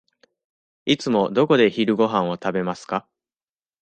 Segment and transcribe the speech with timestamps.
[0.85, 3.07] いつもどこで昼ごはんを食べますか。